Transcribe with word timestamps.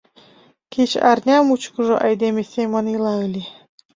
Кеч 0.73 0.91
арня 1.11 1.37
мучкыжо 1.47 1.95
айдеме 2.05 2.43
семын 2.53 2.85
ила 2.95 3.13
ыле. 3.27 3.43